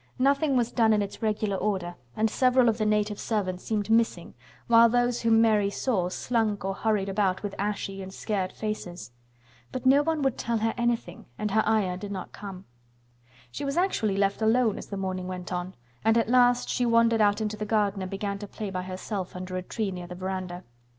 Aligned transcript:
Nothing 0.17 0.57
was 0.57 0.71
done 0.71 0.93
in 0.93 1.03
its 1.03 1.21
regular 1.21 1.57
order 1.57 1.93
and 2.15 2.27
several 2.27 2.69
of 2.69 2.79
the 2.79 2.87
native 2.87 3.19
servants 3.19 3.63
seemed 3.65 3.91
missing, 3.91 4.33
while 4.65 4.89
those 4.89 5.21
whom 5.21 5.41
Mary 5.41 5.69
saw 5.69 6.09
slunk 6.09 6.65
or 6.65 6.73
hurried 6.73 7.07
about 7.07 7.43
with 7.43 7.53
ashy 7.59 8.01
and 8.01 8.11
scared 8.11 8.51
faces. 8.51 9.11
But 9.71 9.85
no 9.85 10.01
one 10.01 10.23
would 10.23 10.39
tell 10.39 10.57
her 10.57 10.73
anything 10.75 11.27
and 11.37 11.51
her 11.51 11.61
Ayah 11.69 11.97
did 11.97 12.11
not 12.11 12.31
come. 12.31 12.65
She 13.51 13.63
was 13.63 13.77
actually 13.77 14.17
left 14.17 14.41
alone 14.41 14.79
as 14.79 14.87
the 14.87 14.97
morning 14.97 15.27
went 15.27 15.53
on, 15.53 15.75
and 16.03 16.17
at 16.17 16.29
last 16.29 16.67
she 16.67 16.83
wandered 16.83 17.21
out 17.21 17.39
into 17.39 17.55
the 17.55 17.63
garden 17.63 18.01
and 18.01 18.09
began 18.09 18.39
to 18.39 18.47
play 18.47 18.71
by 18.71 18.81
herself 18.81 19.35
under 19.35 19.55
a 19.55 19.61
tree 19.61 19.91
near 19.91 20.07
the 20.07 20.15
veranda. 20.15 20.63